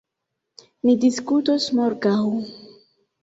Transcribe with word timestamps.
Ni 0.87 0.95
diskutos 1.03 1.67
morgaŭ. 1.81 2.17